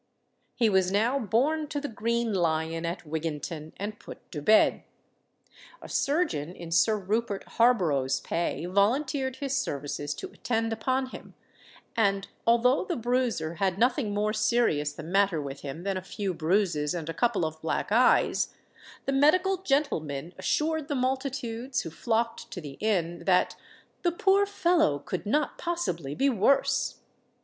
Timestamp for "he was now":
0.55-1.19